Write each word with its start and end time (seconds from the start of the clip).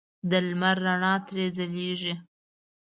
د 0.29 0.31
لمر 0.47 0.77
رڼا 0.85 1.13
ترې 1.27 1.45
ځلېږي. 1.55 2.13